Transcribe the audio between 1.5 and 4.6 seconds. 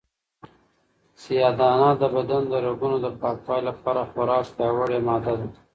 دانه د بدن د رګونو د پاکوالي لپاره خورا